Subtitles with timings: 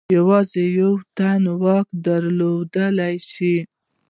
[0.17, 3.55] یوازې یو تن واک درلودلای شي.